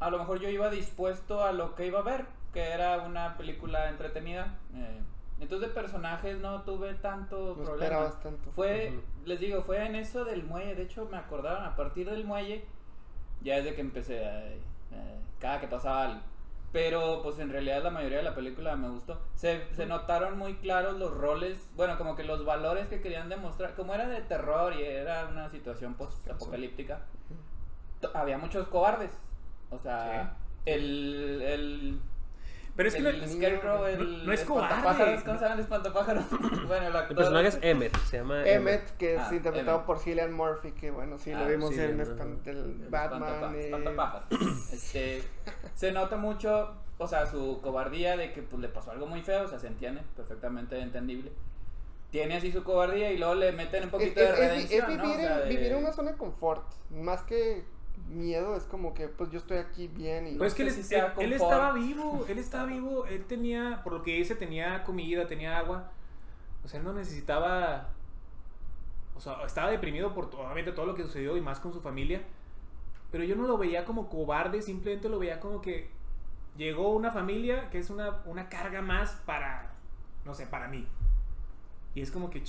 [0.00, 3.36] a lo mejor yo iba dispuesto a lo que iba a ver, que era una
[3.36, 4.54] película entretenida.
[4.74, 5.00] eh,
[5.40, 7.74] entonces de personajes no tuve tanto No problema.
[7.84, 8.50] esperabas tanto.
[8.52, 9.02] Fue, Ujú.
[9.24, 10.74] les digo, fue en eso del muelle.
[10.74, 12.62] De hecho, me acordaron a partir del muelle,
[13.40, 14.60] ya desde que empecé, eh,
[14.92, 16.20] eh, cada que pasaba algo.
[16.72, 19.18] Pero, pues en realidad la mayoría de la película me gustó.
[19.34, 23.74] Se, se notaron muy claros los roles, bueno, como que los valores que querían demostrar.
[23.74, 27.00] Como era de terror y era una situación post-apocalíptica,
[28.00, 29.10] to- había muchos cobardes.
[29.70, 32.00] O sea, el, el
[32.76, 35.22] Pero es que el no- Scarecrow, el no- no es cobarde.
[35.24, 36.24] ¿Cómo se llama el espantapájaros?
[36.66, 37.10] bueno, el actor.
[37.10, 39.86] El personaje es Emmet, se llama Emmet, que es Ah, interpretado Emmett.
[39.86, 42.10] por Cillian Murphy, que bueno, sí, Ah, lo vimos Cillian, en ajá.
[42.12, 43.54] espan- el El Batman.
[43.54, 44.26] eh, espantapájaros.
[44.72, 45.22] Este,
[45.74, 49.44] se nota mucho, o sea, su cobardía de que pues, le pasó algo muy feo,
[49.44, 51.32] o sea, se entiende, perfectamente entendible.
[52.10, 54.90] Tiene así su cobardía y luego le meten un es, poquito es- de es- redención,
[54.90, 55.02] es ¿no?
[55.04, 57.64] vivir, O sea, en, de- vivir en una zona de confort, más que
[58.10, 60.34] miedo, es como que pues yo estoy aquí bien y...
[60.36, 63.92] Pues es que él, si es- él- estaba vivo, él estaba vivo, él tenía, por
[63.92, 65.90] lo que dice, tenía comida, tenía agua.
[66.64, 67.88] O sea, él no necesitaba.
[69.16, 72.22] O sea, estaba deprimido por obviamente todo lo que sucedió y más con su familia.
[73.10, 75.90] Pero yo no lo veía como cobarde, simplemente lo veía como que
[76.56, 79.72] llegó una familia que es una, una carga más para,
[80.24, 80.86] no sé, para mí.
[81.94, 82.40] Y es como que.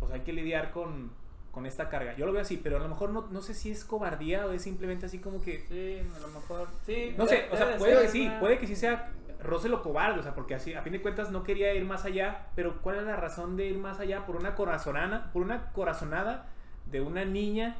[0.00, 1.10] O sea, hay que lidiar con,
[1.56, 2.14] con esta carga.
[2.18, 4.50] Yo lo veo así, pero a lo mejor no, no sé si es cobardía o
[4.52, 6.68] es simplemente así como que Sí, a lo mejor.
[6.84, 9.10] Sí, no sé, o sea, puede ser que sí, una- puede que sí sea
[9.42, 12.04] roce lo cobarde, o sea, porque así, a fin de cuentas no quería ir más
[12.04, 14.26] allá, pero ¿cuál es la razón de ir más allá?
[14.26, 16.46] Por una corazonada, por una corazonada
[16.90, 17.76] de una niña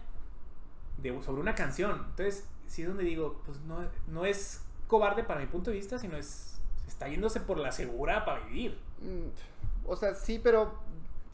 [0.97, 2.03] de, sobre una canción.
[2.11, 5.99] Entonces, sí es donde digo, pues no, no es cobarde para mi punto de vista,
[5.99, 6.59] sino es,
[6.89, 8.79] está yéndose por la segura para vivir.
[9.03, 9.29] Mm,
[9.87, 10.73] O sea, sí, pero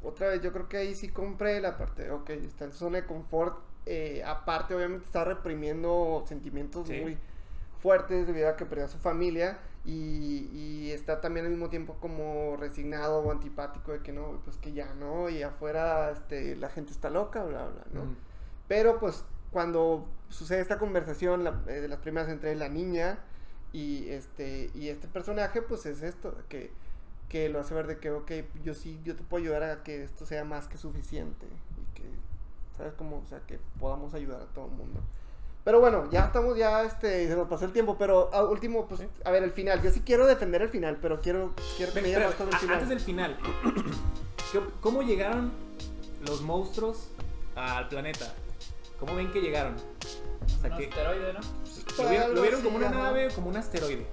[0.04, 3.06] otra vez yo creo que ahí sí compré la parte, ok, está en zona de
[3.06, 7.00] confort, eh, aparte obviamente está reprimiendo sentimientos Sí.
[7.00, 7.18] muy
[7.80, 11.96] fuertes debido a que perdió a su familia y, y está también al mismo tiempo
[12.00, 16.68] como resignado o antipático de que no, pues que ya no, y afuera este, la
[16.68, 18.04] gente está loca, bla, bla, ¿no?
[18.04, 18.16] Mm.
[18.68, 23.18] Pero pues cuando sucede esta conversación la- eh, de las primeras entre la niña
[23.72, 26.70] y este y este personaje, pues es esto, que,
[27.32, 28.30] que lo hace ver de que, ok,
[28.62, 32.04] yo sí, yo te puedo ayudar a que esto sea más que suficiente y que,
[32.76, 33.22] ¿sabes cómo?
[33.24, 35.00] O sea, que podamos ayudar a todo el mundo.
[35.64, 39.00] Pero bueno, ya estamos, ya este, se nos pasó el tiempo, pero a último, pues,
[39.24, 39.80] a ver, el final.
[39.80, 42.74] Yo sí quiero defender el final, pero quiero, quiero que me espérame, más final.
[42.74, 43.38] antes del final,
[44.52, 45.52] ¿qué op- ¿cómo llegaron
[46.26, 47.08] los monstruos
[47.56, 48.34] al planeta?
[49.00, 49.74] ¿Cómo ven que llegaron?
[49.76, 51.40] O sea, Un que asteroide, ¿no?
[52.02, 54.06] lo vieron, lo vieron como una nave o como un asteroide.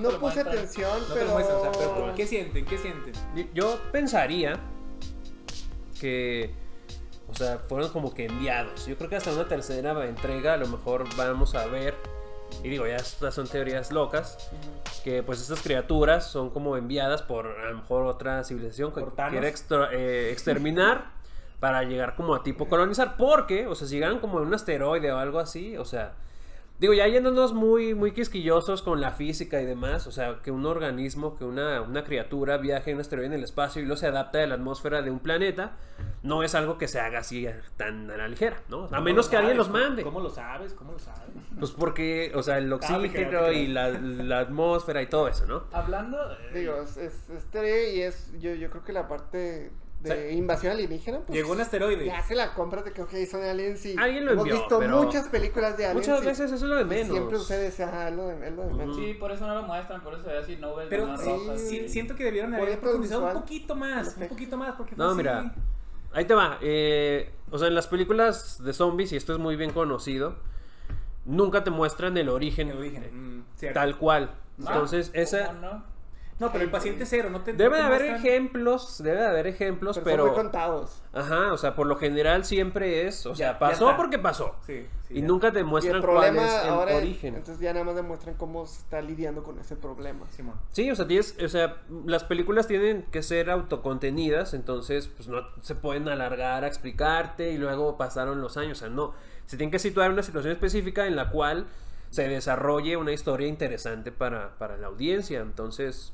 [0.00, 1.26] No puse atención, No pero...
[1.26, 2.64] lo muestran, o sea, pero ¿qué sienten?
[2.64, 3.14] ¿Qué sienten?
[3.54, 4.58] Yo pensaría
[6.00, 6.54] que
[7.30, 8.86] O sea, fueron como que enviados.
[8.86, 11.94] Yo creo que hasta una tercera entrega a lo mejor vamos a ver.
[12.62, 14.50] Y digo, ya estas son teorías locas.
[15.02, 19.14] Que pues estas criaturas son como enviadas por a lo mejor otra civilización que Por
[19.14, 21.12] quiere extra- eh, exterminar
[21.60, 23.16] para llegar como a tipo colonizar.
[23.16, 26.12] Porque, o sea, si llegan como en un asteroide o algo así, o sea,
[26.84, 30.66] Digo, ya yéndonos muy, muy quisquillosos con la física y demás, o sea, que un
[30.66, 34.06] organismo, que una, una criatura viaje en un asteroide en el espacio y luego se
[34.06, 35.78] adapta a la atmósfera de un planeta,
[36.22, 38.84] no es algo que se haga así tan a la ligera, ¿no?
[38.84, 40.02] A ¿Cómo menos que alguien los mande.
[40.02, 40.74] ¿Cómo lo sabes?
[40.74, 41.30] ¿Cómo lo sabes?
[41.58, 45.64] Pues porque, o sea, el oxígeno y la, la atmósfera y todo eso, ¿no?
[45.72, 46.18] Hablando.
[46.52, 49.72] de- Digo, es, es, es y es, yo, yo creo que la parte
[50.04, 52.04] de O sea, invasión alienígena, pues, Llegó un asteroide.
[52.06, 54.78] ya se la compras de que, ok, son aliens y Alguien lo hemos envió, visto
[54.78, 56.06] pero muchas películas de aliens.
[56.08, 57.08] Muchas veces eso es lo de menos.
[57.16, 58.96] Siempre sucede ese, ajá, es lo de, es lo de menos.
[58.96, 61.30] Sí, por eso no lo muestran, por eso se ve así nubes Pero nomás sí,
[61.58, 65.14] sí, siento que debieron haber profundizado un poquito más, un poquito más, porque No, fue
[65.16, 65.50] mira, así.
[66.12, 66.58] ahí te va.
[66.60, 70.36] eh, o sea, en las películas de zombies, y esto es muy bien conocido,
[71.24, 73.38] nunca te muestran el origen, El origen.
[73.38, 74.30] mm, tal cual.
[74.66, 75.46] Ah, Entonces, esa...
[75.46, 75.93] ¿cómo no?
[76.40, 79.46] No, pero el paciente cero, no te Debe de haber muestran- ejemplos, debe de haber
[79.46, 80.22] ejemplos, pero, pero...
[80.24, 81.02] son muy contados.
[81.12, 84.56] Ajá, o sea, por lo general siempre es, o sea, Ya- ya pasó porque pasó.
[84.66, 85.26] Sí, sí, y ya.
[85.28, 87.36] nunca te Y el muestran cuál problema es el ahora, es- origen.
[87.36, 90.26] entonces ya nada más demuestran cómo se está lidiando con ese problema.
[90.32, 90.56] Simón.
[90.72, 95.42] Sí, o sea, tienes, o sea, las películas tienen que ser autocontenidas, entonces pues no
[95.60, 99.14] se pueden alargar a explicarte y luego pasaron los años, o sea, no,
[99.46, 101.66] se tienen que situar en una situación específica en la cual
[102.10, 106.12] se desarrolle una historia interesante para, para la audiencia, entonces,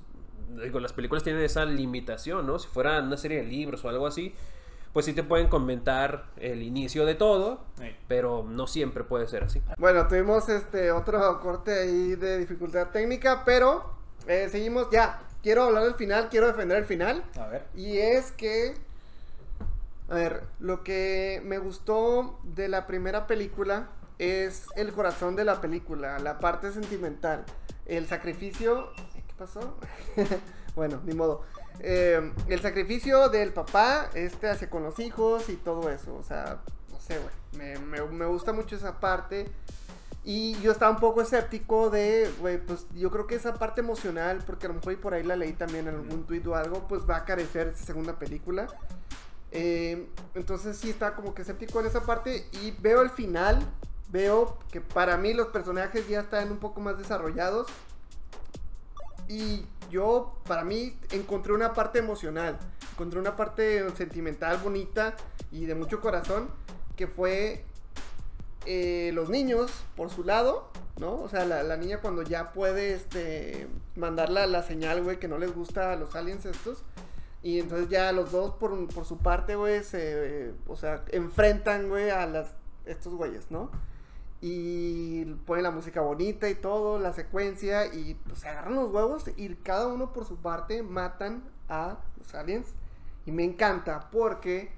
[0.63, 2.59] digo, las películas tienen esa limitación, ¿no?
[2.59, 4.35] Si fuera una serie de libros o algo así,
[4.93, 7.65] pues sí te pueden comentar el inicio de todo,
[8.09, 9.63] pero no siempre puede ser así.
[9.79, 13.93] Bueno, tuvimos este otro corte ahí de dificultad técnica, pero
[14.27, 15.23] eh, seguimos ya.
[15.43, 17.25] Quiero hablar del final, quiero defender el final.
[17.39, 17.67] A ver.
[17.75, 18.75] Y es que,
[20.09, 25.61] a ver, lo que me gustó de la primera película es el corazón de la
[25.61, 27.45] película, la parte sentimental,
[27.87, 28.93] el sacrificio...
[29.41, 29.75] ¿Qué pasó?
[30.77, 31.45] bueno, ni modo.
[31.79, 36.61] Eh, el sacrificio del papá, este hacia con los hijos y todo eso, o sea,
[36.91, 39.51] no sé, güey, me, me, me gusta mucho esa parte.
[40.25, 44.41] Y yo estaba un poco escéptico de, güey, pues yo creo que esa parte emocional,
[44.45, 46.87] porque a lo mejor y por ahí la leí también en algún tuit o algo,
[46.87, 48.67] pues va a carecer esa segunda película.
[49.53, 53.59] Eh, entonces sí estaba como que escéptico en esa parte y veo el final,
[54.11, 57.69] veo que para mí los personajes ya están un poco más desarrollados.
[59.31, 62.59] Y yo, para mí, encontré una parte emocional,
[62.95, 65.15] encontré una parte sentimental bonita
[65.53, 66.49] y de mucho corazón,
[66.97, 67.65] que fue
[68.67, 71.15] eh, los niños por su lado, ¿no?
[71.15, 75.55] O sea, la, niña cuando ya puede este, mandar la, señal, güey, que no les
[75.55, 76.83] gusta a los aliens estos.
[77.41, 82.11] Y entonces ya los dos por, por su parte, güey, se, o sea, enfrentan, güey,
[82.11, 82.49] a las,
[82.85, 83.71] estos güeyes, ¿no?
[84.43, 89.25] Y ponen la música bonita y todo, la secuencia, y pues se agarran los huevos
[89.37, 92.69] y cada uno por su parte matan a los aliens.
[93.27, 94.71] Y me encanta porque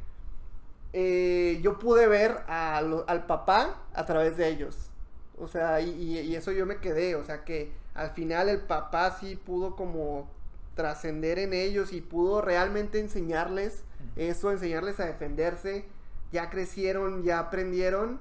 [0.92, 4.90] eh, yo pude ver a lo- al papá a través de ellos.
[5.38, 7.16] O sea, y, y- y eso yo me quedé.
[7.16, 10.28] O sea, que al final el papá sí pudo como
[10.74, 13.84] trascender en ellos y pudo realmente enseñarles
[14.16, 15.84] eso, enseñarles a defenderse.
[16.32, 18.20] Ya crecieron, ya aprendieron.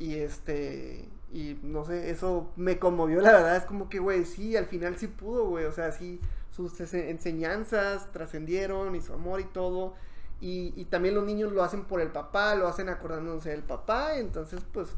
[0.00, 1.08] Y este.
[1.32, 3.56] Y no sé, eso me conmovió, la verdad.
[3.56, 5.66] Es como que, güey, sí, al final sí pudo, güey.
[5.66, 9.94] O sea, sí, sus enseñanzas trascendieron y su amor y todo.
[10.40, 14.16] Y, y también los niños lo hacen por el papá, lo hacen acordándose del papá.
[14.16, 14.88] Entonces, pues,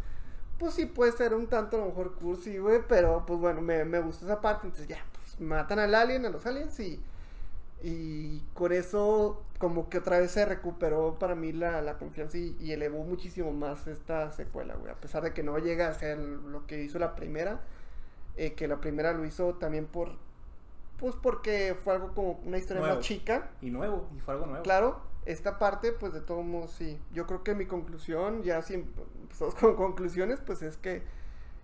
[0.58, 2.80] pues sí puede ser un tanto a lo mejor cursi, güey.
[2.88, 4.68] Pero pues bueno, me, me gustó esa parte.
[4.68, 7.02] Entonces ya, pues matan al alien, a los aliens y.
[7.82, 12.56] Y con eso, como que otra vez se recuperó para mí la, la confianza y,
[12.60, 14.92] y elevó muchísimo más esta secuela, güey.
[14.92, 17.60] A pesar de que no llega a ser lo que hizo la primera,
[18.36, 20.10] eh, que la primera lo hizo también por.
[20.98, 22.96] Pues porque fue algo como una historia Nuevo.
[22.96, 23.50] más chica.
[23.60, 24.62] Y nuevo, y fue algo nuevo.
[24.62, 27.00] Claro, esta parte, pues de todos modos, sí.
[27.12, 31.02] Yo creo que mi conclusión, ya si empezamos con conclusiones, pues es que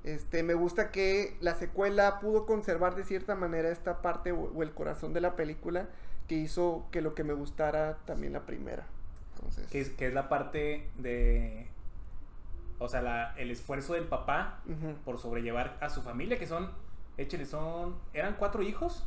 [0.03, 4.63] este, me gusta que la secuela pudo conservar de cierta manera esta parte o, o
[4.65, 5.89] el corazón de la película
[6.29, 8.87] que hizo que lo que me gustara también la primera.
[9.35, 11.67] Entonces, Que es, que es la parte de.
[12.79, 14.61] O sea, la- el esfuerzo del papá
[15.05, 16.71] por sobrellevar a su familia, que son.
[17.17, 17.97] Échale, son.
[18.13, 19.07] ¿Eran cuatro hijos?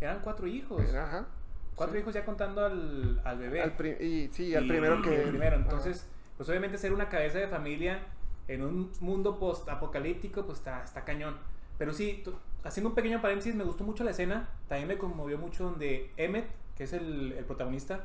[0.00, 0.82] Eran cuatro hijos.
[0.94, 1.26] Ajá.
[1.74, 2.00] Cuatro sí.
[2.00, 3.62] hijos ya contando al, al bebé.
[3.62, 5.22] Al y sí, al Y- primero que.
[5.22, 5.56] el primero.
[5.56, 5.64] ajá.
[5.64, 8.00] Entonces, pues obviamente ser una cabeza de familia
[8.48, 11.36] en un mundo post-apocalíptico, pues está, está cañón.
[11.82, 12.22] Pero sí,
[12.62, 14.48] haciendo un pequeño paréntesis, me gustó mucho la escena.
[14.68, 18.04] También me conmovió mucho donde Emmet, que es el, el protagonista,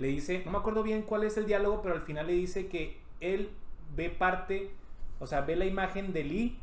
[0.00, 2.66] le dice, no me acuerdo bien cuál es el diálogo, pero al final le dice
[2.66, 3.50] que él
[3.94, 4.72] ve parte,
[5.20, 6.58] o sea, ve la imagen de Lee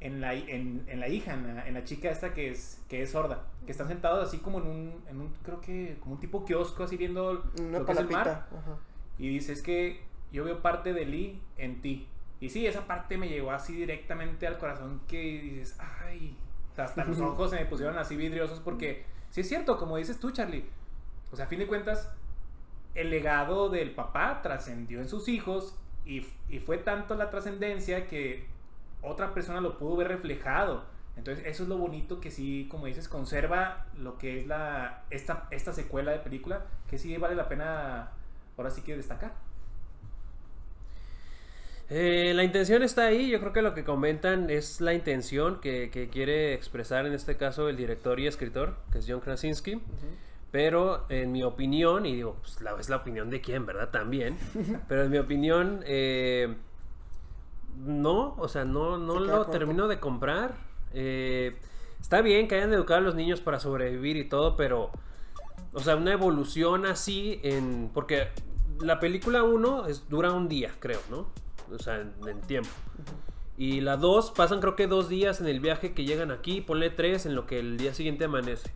[0.00, 3.02] en la, en, en la hija, en la, en la chica esta que es, que
[3.02, 6.20] es sorda, que están sentados así como en un, en un, creo que como un
[6.20, 8.48] tipo kiosco, así viendo Una lo que es el mar.
[8.50, 8.76] Ajá.
[9.20, 10.00] Y dice, es que
[10.32, 12.08] yo veo parte de Lee en ti.
[12.40, 16.36] Y sí, esa parte me llegó así directamente al corazón que dices, ay,
[16.76, 20.30] hasta los ojos se me pusieron así vidriosos porque, sí es cierto, como dices tú,
[20.30, 20.64] Charlie,
[21.32, 22.12] o sea, a fin de cuentas,
[22.94, 28.46] el legado del papá trascendió en sus hijos y, y fue tanto la trascendencia que
[29.02, 30.84] otra persona lo pudo ver reflejado.
[31.16, 35.48] Entonces, eso es lo bonito que sí, como dices, conserva lo que es la esta,
[35.50, 38.10] esta secuela de película, que sí vale la pena
[38.56, 39.32] ahora sí que destacar.
[41.90, 45.90] Eh, la intención está ahí, yo creo que lo que comentan es la intención que,
[45.90, 49.80] que quiere expresar en este caso el director y escritor, que es John Krasinski.
[50.50, 53.90] Pero en mi opinión, y digo, pues la, es la opinión de quién, ¿verdad?
[53.90, 54.38] También.
[54.88, 56.54] pero en mi opinión, eh,
[57.84, 60.56] no, o sea, no, no Se lo termino de comprar.
[60.94, 61.56] Eh,
[62.00, 64.90] está bien que hayan educado a los niños para sobrevivir y todo, pero,
[65.72, 67.90] o sea, una evolución así en...
[67.92, 68.28] Porque
[68.80, 71.26] la película 1 es, dura un día, creo, ¿no?
[71.72, 72.70] O sea, en, en tiempo.
[73.56, 76.90] Y la 2 pasan creo que dos días en el viaje que llegan aquí, ponle
[76.90, 78.70] tres en lo que el día siguiente amanece.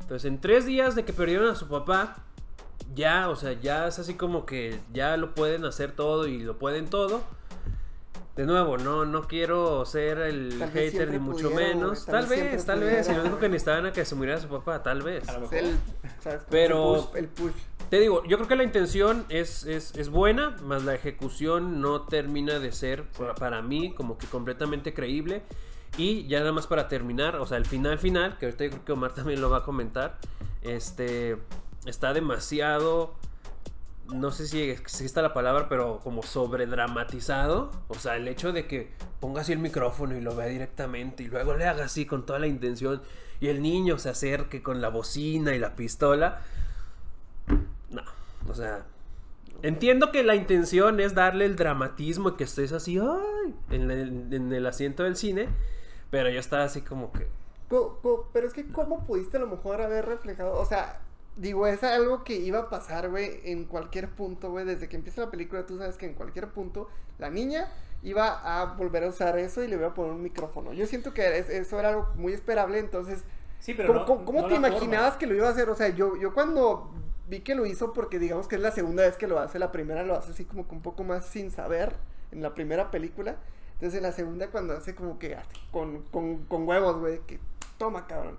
[0.00, 2.16] Entonces, en tres días de que perdieron a su papá,
[2.94, 6.58] ya, o sea, ya es así como que ya lo pueden hacer todo y lo
[6.58, 7.22] pueden todo.
[8.36, 12.06] De nuevo, no, no quiero ser el Tal hater ni mucho pudieron, menos.
[12.06, 12.92] tal Tal vez tal vez.
[12.92, 13.20] Y lo pudieron.
[13.26, 15.28] único que necesitaban era que se muriera su papá, tal vez.
[15.28, 15.68] A lo Es mejor.
[15.70, 15.76] el,
[16.20, 16.38] ¿sabes?
[16.38, 17.16] Como Pero- El push.
[17.16, 17.52] el push.
[17.90, 22.02] Te digo, yo creo que la intención es, es, es buena, más la ejecución no
[22.02, 25.42] termina de ser pa- para mí como que completamente creíble.
[25.96, 28.84] Y ya nada más para terminar, o sea, el final final, que ahorita yo creo
[28.84, 30.18] que Omar también lo va a comentar,
[30.62, 31.36] este
[31.84, 33.14] está demasiado,
[34.12, 37.72] no sé si exista la palabra, pero como sobredramatizado.
[37.88, 41.26] O sea, el hecho de que ponga así el micrófono y lo vea directamente y
[41.28, 43.02] luego le haga así con toda la intención
[43.40, 46.42] y el niño se acerque con la bocina y la pistola.
[47.90, 48.02] No,
[48.48, 48.84] o sea,
[49.62, 54.32] entiendo que la intención es darle el dramatismo y que estés así, ay, en el,
[54.32, 55.48] en el asiento del cine,
[56.10, 57.28] pero yo estaba así como que...
[58.32, 60.58] Pero es que, ¿cómo pudiste a lo mejor haber reflejado?
[60.58, 61.00] O sea,
[61.36, 64.64] digo, es algo que iba a pasar, güey, en cualquier punto, güey.
[64.64, 67.68] Desde que empieza la película, tú sabes que en cualquier punto la niña
[68.02, 68.26] iba
[68.60, 70.72] a volver a usar eso y le iba a poner un micrófono.
[70.72, 73.22] Yo siento que es- eso era algo muy esperable, entonces.
[73.60, 74.68] Sí, pero ¿Cómo, no- cómo- no te forma.
[74.68, 75.68] imaginabas que lo iba a hacer?
[75.70, 76.90] O sea, yo, yo cuando
[77.30, 79.72] vi que lo hizo, porque digamos que es la segunda vez que lo hace, la
[79.72, 81.94] primera lo hace así como que un poco más sin saber
[82.32, 83.36] en la primera película.
[83.74, 85.38] Entonces en la segunda cuando hace como que
[85.70, 87.38] con, con, con huevos, güey, que
[87.78, 88.36] toma, cabrón.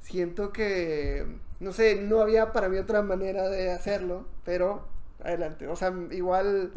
[0.00, 1.26] Siento que,
[1.60, 4.86] no sé, no había para mí otra manera de hacerlo, pero
[5.22, 5.66] adelante.
[5.66, 6.72] O sea, igual,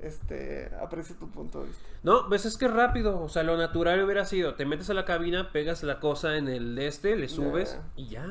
[0.00, 1.84] este, aprecio tu punto de vista.
[2.02, 5.04] No, ves, es que rápido, o sea, lo natural hubiera sido, te metes a la
[5.04, 8.26] cabina, pegas la cosa en el este, le subes y ya.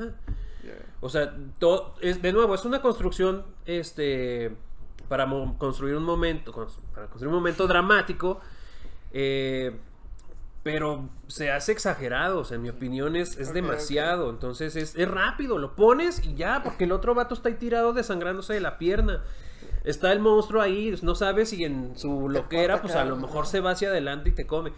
[1.00, 4.56] O sea, todo, es, de nuevo, es una construcción, este,
[5.08, 6.52] para construir un momento,
[6.93, 8.39] para construir un momento dramático,
[9.12, 9.76] eh,
[10.63, 15.08] pero se hace exagerado, o sea, en mi opinión es, es demasiado, entonces es, es
[15.10, 18.78] rápido, lo pones y ya, porque el otro vato está ahí tirado desangrándose de la
[18.78, 19.24] pierna.
[19.84, 23.62] Está el monstruo ahí, no sabes si en su loquera, pues a lo mejor se
[23.62, 24.74] va hacia adelante y te come.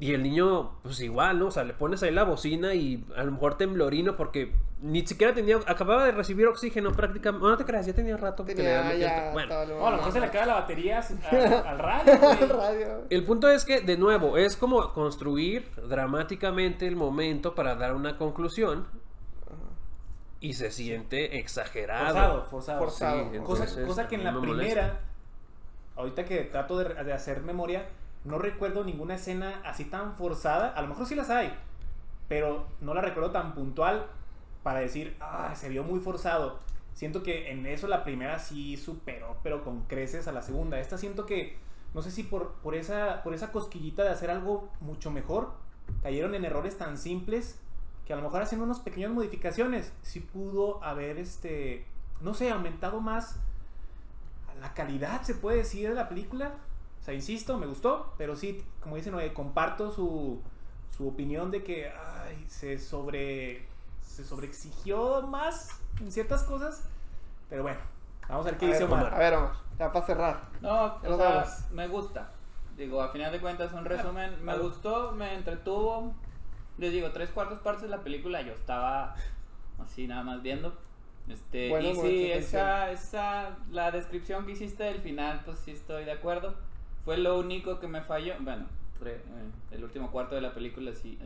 [0.00, 1.46] Y el niño, pues igual, ¿no?
[1.46, 4.52] O sea, le pones ahí la bocina y a lo mejor temblorino porque
[4.84, 7.40] ni siquiera tenía, acababa de recibir oxígeno prácticamente.
[7.40, 10.12] Bueno, no te creas, ya tenía rato que Tenía ya Bueno, Oh, a lo mejor
[10.12, 12.42] se le acaba la batería al, al radio, güey.
[12.42, 12.86] El radio.
[13.08, 18.18] el punto es que, de nuevo, es como construir dramáticamente el momento para dar una
[18.18, 18.86] conclusión
[20.40, 22.44] y se siente exagerado.
[22.44, 22.78] Forzado, forzado.
[22.80, 23.30] Forzado.
[23.32, 24.54] Sí, Cosa, entonces, cosa que en a la molesta.
[24.58, 25.00] primera,
[25.96, 27.86] ahorita que trato de, de hacer memoria,
[28.24, 30.68] no recuerdo ninguna escena así tan forzada.
[30.76, 31.54] A lo mejor sí las hay,
[32.28, 34.04] pero no la recuerdo tan puntual
[34.64, 36.58] para decir, ah, se vio muy forzado.
[36.94, 40.80] Siento que en eso la primera sí superó, pero con creces a la segunda.
[40.80, 41.56] Esta siento que,
[41.92, 45.52] no sé si por, por, esa, por esa cosquillita de hacer algo mucho mejor,
[46.02, 47.60] cayeron en errores tan simples
[48.06, 51.86] que a lo mejor haciendo unas pequeñas modificaciones sí pudo haber, este,
[52.20, 53.36] no sé, aumentado más
[54.60, 56.54] la calidad, se puede decir, de la película.
[57.00, 60.40] O sea, insisto, me gustó, pero sí, como dicen, comparto su,
[60.96, 63.73] su opinión de que ay, se sobre
[64.14, 66.84] se sobreexigió más en ciertas cosas.
[67.50, 67.80] Pero bueno,
[68.28, 69.14] vamos a ver qué A dice ver, Omar.
[69.14, 70.48] A ver, Omar, ya para cerrar.
[70.60, 72.30] No, o sea, me gusta.
[72.76, 74.44] Digo, a final de cuentas, un resumen.
[74.44, 74.68] Me algo.
[74.68, 76.14] gustó, me entretuvo.
[76.78, 79.16] Les digo, tres cuartos partes de la película yo estaba
[79.84, 80.76] así nada más viendo.
[81.28, 85.58] Este, Buenos y sí, momentos de esa, esa, la descripción que hiciste del final, pues
[85.58, 86.54] sí estoy de acuerdo.
[87.04, 88.34] Fue lo único que me falló.
[88.40, 88.66] Bueno,
[89.04, 89.20] eh,
[89.72, 91.18] el último cuarto de la película sí.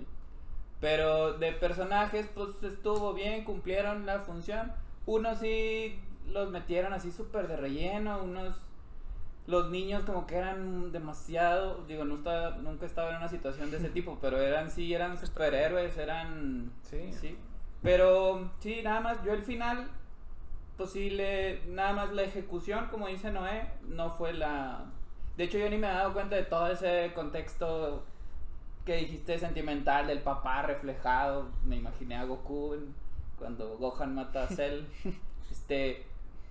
[0.81, 4.73] Pero de personajes, pues estuvo bien, cumplieron la función.
[5.07, 6.01] Unos sí
[6.31, 8.57] los metieron así súper de relleno, unos...
[9.47, 13.79] Los niños como que eran demasiado, digo, no estaba, nunca estaba en una situación de
[13.79, 16.71] ese tipo, pero eran, sí, eran superhéroes, eran...
[16.83, 17.11] Sí.
[17.13, 17.39] Sí.
[17.83, 19.89] Pero sí, nada más, yo el final,
[20.77, 24.85] pues sí, le, nada más la ejecución, como dice Noé, no fue la...
[25.39, 28.05] De hecho, yo ni me he dado cuenta de todo ese contexto
[28.89, 31.51] que dijiste sentimental del papá reflejado.
[31.63, 32.75] Me imaginé a Goku
[33.39, 34.85] cuando Gohan mata a Cell.
[35.53, 36.07] este,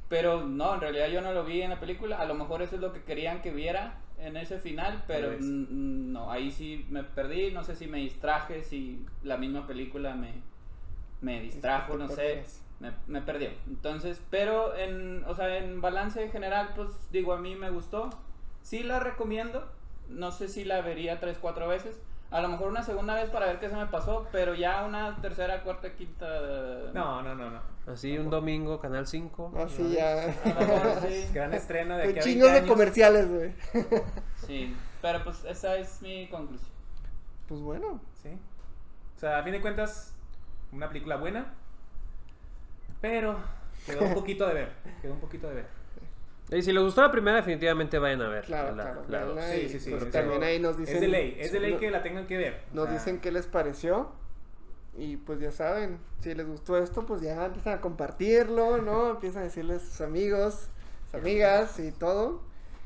[0.07, 2.19] pero no, en realidad yo no lo vi en la película.
[2.19, 6.31] A lo mejor eso es lo que querían que viera en ese final, pero no,
[6.31, 7.49] ahí sí me perdí.
[7.49, 10.33] No sé si me distraje, si la misma película me,
[11.21, 12.45] me distrajo, no sé.
[12.79, 13.49] Me, me perdió.
[13.65, 18.11] Entonces, pero en, o sea, en balance general, pues digo, a mí me gustó.
[18.61, 19.67] Sí la recomiendo.
[20.07, 21.99] No sé si la vería tres, cuatro veces.
[22.29, 25.15] A lo mejor una segunda vez para ver qué se me pasó, pero ya una
[25.21, 26.27] tercera, cuarta, quinta.
[26.93, 27.61] No, no, no, no.
[27.87, 29.53] Así un domingo, Canal 5.
[29.57, 30.23] Así ya.
[30.23, 31.29] A lo mejor sí.
[31.33, 33.53] Gran estreno de aquí a 20 chingos de comerciales, güey.
[34.45, 36.69] Sí, pero pues esa es mi conclusión.
[37.47, 38.01] Pues bueno.
[38.21, 38.37] Sí.
[39.15, 40.13] O sea, a fin de cuentas,
[40.73, 41.53] una película buena.
[42.99, 43.37] Pero
[43.85, 44.73] quedó un poquito de ver.
[45.01, 45.76] Quedó un poquito de ver.
[46.51, 48.45] Y si les gustó la primera, definitivamente vayan a ver.
[48.45, 49.35] Claro, la- claro.
[49.35, 49.51] la.
[49.51, 49.89] Sí, y, sí, sí.
[49.91, 50.95] pues, también ahí nos dicen.
[50.95, 52.61] Es de ley, es de ley no- que la tengan que ver.
[52.71, 54.11] O Nos sea, dicen qué les pareció.
[54.97, 59.09] Y pues ya saben, si les gustó esto, pues ya empiezan a compartirlo, ¿no?
[59.11, 60.69] Empiezan a decirles a sus amigos,
[61.05, 62.41] sus amigas y todo.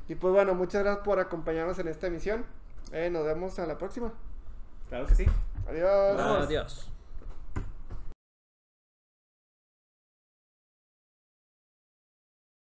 [0.10, 2.44] Y pues bueno, muchas gracias por acompañarnos en esta emisión.
[2.92, 4.12] Eh, nos vemos a la próxima.
[4.90, 5.26] Claro que sí.
[5.70, 6.20] Adiós.
[6.20, 6.91] Adiós.